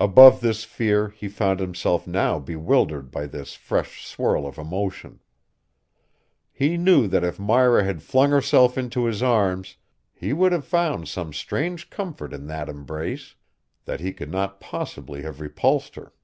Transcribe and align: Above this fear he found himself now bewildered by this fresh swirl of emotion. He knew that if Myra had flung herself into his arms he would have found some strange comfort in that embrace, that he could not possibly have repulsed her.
Above 0.00 0.40
this 0.40 0.64
fear 0.64 1.10
he 1.10 1.28
found 1.28 1.60
himself 1.60 2.06
now 2.06 2.38
bewildered 2.38 3.10
by 3.10 3.26
this 3.26 3.52
fresh 3.52 4.02
swirl 4.06 4.46
of 4.46 4.56
emotion. 4.56 5.20
He 6.54 6.78
knew 6.78 7.06
that 7.08 7.22
if 7.22 7.38
Myra 7.38 7.84
had 7.84 8.00
flung 8.02 8.30
herself 8.30 8.78
into 8.78 9.04
his 9.04 9.22
arms 9.22 9.76
he 10.14 10.32
would 10.32 10.52
have 10.52 10.64
found 10.64 11.06
some 11.08 11.34
strange 11.34 11.90
comfort 11.90 12.32
in 12.32 12.46
that 12.46 12.70
embrace, 12.70 13.34
that 13.84 14.00
he 14.00 14.10
could 14.14 14.30
not 14.30 14.58
possibly 14.58 15.20
have 15.20 15.38
repulsed 15.42 15.96
her. 15.96 16.14